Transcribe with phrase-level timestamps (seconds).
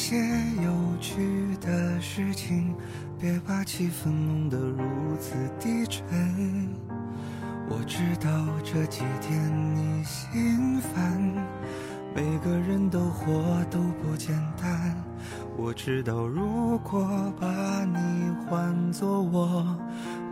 [0.00, 0.16] 些
[0.64, 2.74] 有趣的事情，
[3.20, 6.02] 别把气氛弄得如此低沉。
[7.68, 8.30] 我知道
[8.64, 11.20] 这几天你心烦，
[12.14, 14.96] 每个人都活都不简单。
[15.54, 19.76] 我知道如果把你换作我，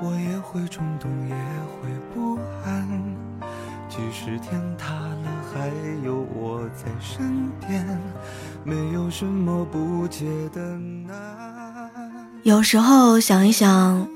[0.00, 2.77] 我也会冲动，也会不安。
[4.18, 5.68] 是天塌了，还
[6.04, 7.86] 有我在身边，
[8.64, 10.60] 没有什么不解的
[11.06, 11.14] 难。
[12.42, 14.08] 有时候想一想，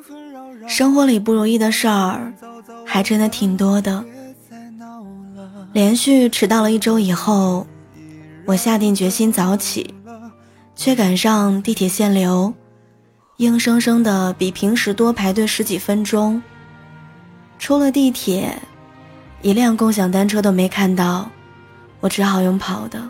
[0.67, 2.33] 生活里不如意的事儿。
[2.85, 4.05] 还真的挺多的。
[5.73, 7.65] 连续迟到了一周以后，
[8.45, 9.95] 我下定决心早起，
[10.75, 12.53] 却赶上地铁限流，
[13.37, 16.43] 硬生生的比平时多排队十几分钟。
[17.59, 18.61] 出了地铁，
[19.43, 21.29] 一辆共享单车都没看到，
[22.01, 23.03] 我只好用跑的。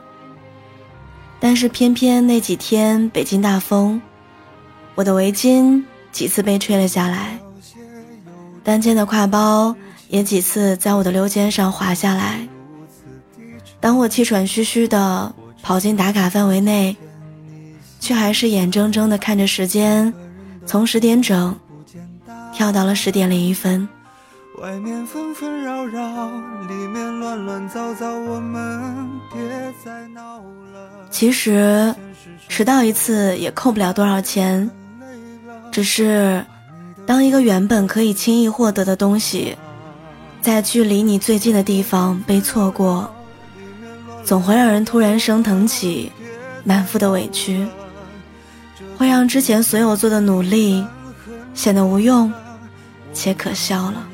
[1.38, 4.00] 但是偏偏那几天北京大风，
[4.94, 7.38] 我的围巾几次被吹了下来。
[8.64, 9.74] 单肩的挎包
[10.08, 12.48] 也几次在我的溜肩上滑下来。
[13.80, 16.96] 当我气喘吁吁的跑进打卡范围内，
[18.00, 20.14] 却还是眼睁睁的看着时间
[20.64, 21.54] 从十点整
[22.54, 23.86] 跳到了十点零一分。
[24.60, 26.30] 外面纷纷扰扰，
[26.68, 29.40] 里面乱乱糟糟，我们别
[29.84, 30.38] 再闹
[30.72, 31.08] 了。
[31.10, 31.94] 其实，
[32.48, 34.70] 迟到一次也扣不了多少钱，
[35.70, 36.44] 只是。
[37.04, 39.56] 当一个原本可以轻易获得的东西，
[40.40, 43.12] 在距离你最近的地方被错过，
[44.22, 46.12] 总会让人突然升腾起
[46.62, 47.66] 满腹的委屈，
[48.96, 50.86] 会让之前所有做的努力
[51.54, 52.32] 显得无用
[53.12, 54.08] 且可笑了。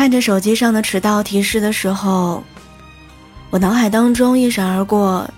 [0.00, 2.42] 看着手机上的迟到提示的时候，
[3.50, 5.28] 我脑海当中一闪而过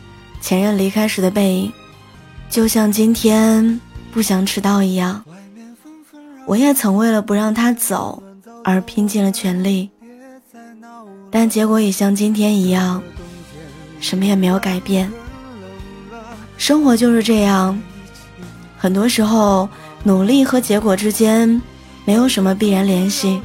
[0.41, 1.73] 前任离开时的背影。
[2.49, 3.81] 就像今天
[4.13, 5.21] 不想迟到一样，
[6.47, 8.23] 我也曾为了不让他走
[8.63, 9.91] 而拼尽了全力，
[11.29, 13.03] 但结果也像今天一样，
[13.99, 15.11] 什么也没有改变。
[16.57, 17.77] 生活就是这样，
[18.79, 19.69] 很多时候
[20.05, 21.61] 努力和结果之间
[22.05, 23.43] 没有什么必然联系。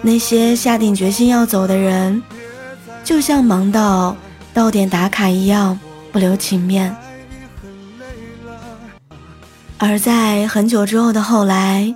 [0.00, 2.22] 那些下定决心要走的人，
[3.04, 4.16] 就像忙到
[4.54, 5.78] 到点打卡一样，
[6.12, 6.94] 不留情面。
[9.76, 11.94] 而在很久之后的后来，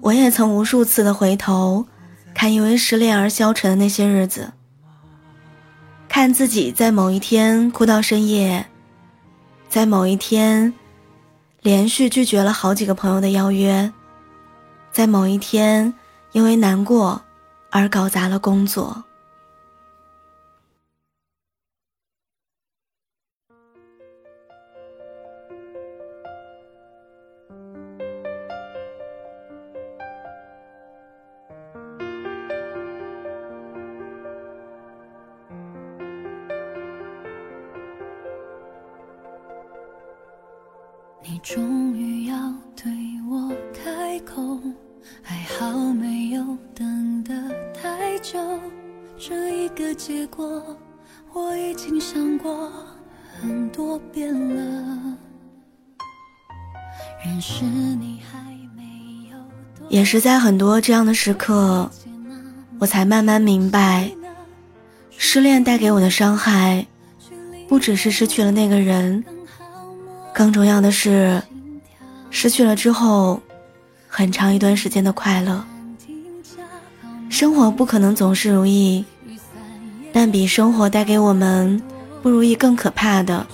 [0.00, 1.86] 我也曾无数次的回头，
[2.34, 4.52] 看因为失恋而消沉的那些日子，
[6.08, 8.64] 看自己在某一天哭到深夜，
[9.68, 10.72] 在某一天
[11.60, 13.92] 连续拒绝了好几个朋友的邀约，
[14.92, 15.92] 在某一天
[16.36, 17.18] 因为难过
[17.70, 19.02] 而搞砸了工作。
[41.22, 42.36] 你终于要
[42.76, 43.05] 对
[49.18, 50.62] 这一个结果
[51.32, 52.70] 我已经想过
[53.40, 55.16] 很多遍了。
[59.88, 61.90] 也是在很多这样的时刻，
[62.78, 64.10] 我才慢慢明白，
[65.16, 66.86] 失恋带给我的伤害，
[67.66, 69.24] 不只是失去了那个人。
[70.34, 71.42] 更重要的是，
[72.30, 73.40] 失去了之后，
[74.06, 75.64] 很长一段时间的快乐。
[77.36, 79.04] 生活不可能总是如意，
[80.10, 81.82] 但比生活带给我们
[82.22, 83.46] 不如意更可怕的，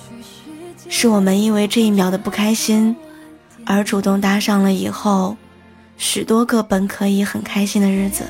[0.87, 2.95] 是我们因为这一秒的不开心，
[3.65, 5.35] 而主动搭上了以后
[5.97, 8.23] 许多个本可以很开心的日子。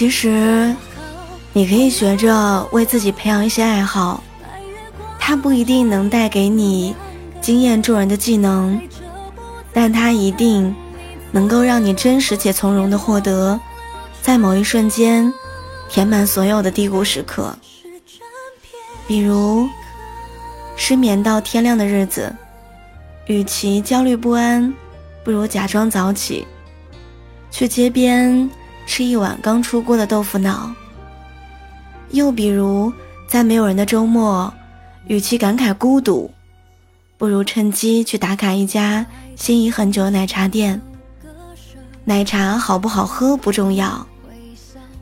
[0.00, 0.74] 其实，
[1.52, 4.22] 你可以学着为自己培养一些爱好，
[5.18, 6.96] 它不一定能带给你
[7.42, 8.80] 惊艳众人的技能，
[9.74, 10.74] 但它一定
[11.30, 13.60] 能够让你真实且从容的获得，
[14.22, 15.30] 在某一瞬间
[15.90, 17.54] 填满所有的低谷时刻。
[19.06, 19.68] 比如，
[20.76, 22.34] 失眠到天亮的日子，
[23.26, 24.72] 与其焦虑不安，
[25.22, 26.46] 不如假装早起，
[27.50, 28.50] 去街边。
[28.90, 30.68] 吃一碗刚出锅的豆腐脑。
[32.10, 32.92] 又比如，
[33.28, 34.52] 在没有人的周末，
[35.06, 36.28] 与其感慨孤独，
[37.16, 39.06] 不如趁机去打卡一家
[39.36, 40.82] 心仪很久的奶茶店。
[42.04, 44.04] 奶茶好不好喝不重要，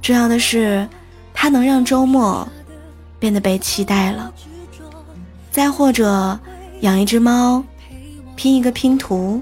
[0.02, 0.86] 重要的是
[1.32, 2.46] 它能让周末
[3.18, 4.30] 变得被期待了。
[5.50, 6.38] 再或者
[6.82, 7.64] 养一只猫，
[8.36, 9.40] 拼一个拼图，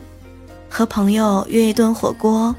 [0.70, 2.54] 和朋友约一顿火锅，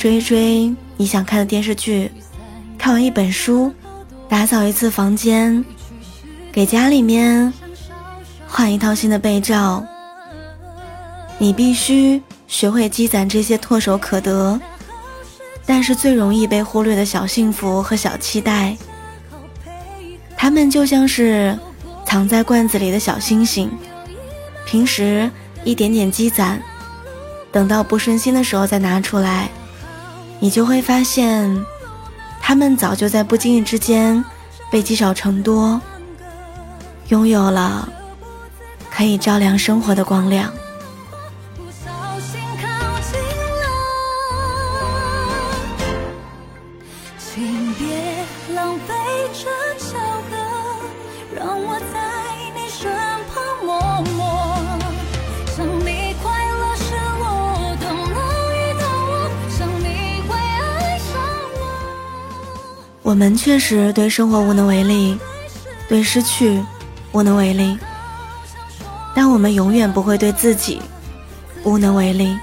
[0.00, 2.10] 追追你想看的电视剧，
[2.78, 3.70] 看完一本书，
[4.30, 5.62] 打扫一次房间，
[6.50, 7.52] 给家里面
[8.48, 9.84] 换一套新的被罩。
[11.36, 12.20] 你必须。
[12.48, 14.60] 学会积攒这些唾手可得，
[15.64, 18.76] 但是最容易被忽略的小幸福和小期待，
[20.36, 21.56] 它们就像是
[22.04, 23.70] 藏在罐子里的小星星，
[24.66, 25.30] 平时
[25.62, 26.60] 一点点积攒，
[27.52, 29.48] 等到不顺心的时候再拿出来，
[30.40, 31.64] 你就会发现，
[32.40, 34.24] 他们早就在不经意之间
[34.70, 35.80] 被积少成多，
[37.08, 37.88] 拥有了
[38.90, 40.50] 可以照亮生活的光亮。
[63.10, 65.18] 我们确实对生活无能为力，
[65.88, 66.62] 对失去
[67.10, 67.76] 无能为力，
[69.16, 70.80] 但我们永远不会对自己
[71.64, 72.38] 无能为力。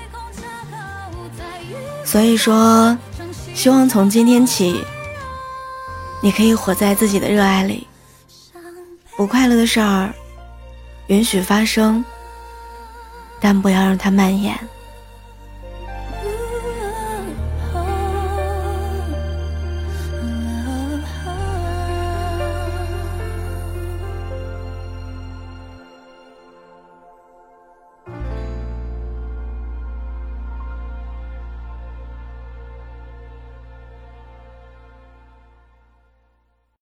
[2.03, 2.97] 所以说，
[3.55, 4.83] 希望从今天起，
[6.21, 7.87] 你可以活在自己的热爱里。
[9.15, 10.13] 不快乐的事儿，
[11.07, 12.03] 允许发生，
[13.39, 14.53] 但不要让它蔓延。